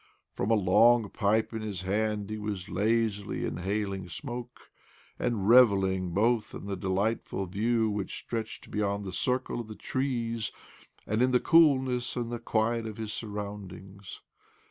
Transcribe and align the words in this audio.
From 0.33 0.49
a 0.49 0.55
long 0.55 1.09
pipe 1.11 1.53
in 1.53 1.61
his 1.61 1.81
hand 1.83 2.31
he 2.31 2.39
was 2.39 2.67
lazily 2.69 3.45
inhaling 3.45 4.09
smoke, 4.09 4.71
and 5.19 5.47
revelling 5.47 6.09
both 6.09 6.55
in 6.55 6.65
the 6.65 6.75
delightful 6.75 7.45
view 7.45 7.87
which 7.87 8.17
stretched 8.17 8.71
beyond 8.71 9.05
the 9.05 9.11
circle 9.13 9.59
of 9.59 9.67
the 9.67 9.75
trees 9.75 10.51
and 11.05 11.21
in 11.21 11.29
the 11.29 11.39
OBLOMOV 11.39 11.41
6 11.43 11.53
1 11.53 11.61
coolness 11.85 12.15
and 12.15 12.31
the 12.31 12.39
quiet 12.39 12.87
of 12.87 12.97
his 12.97 13.13
surroundings. 13.13 14.21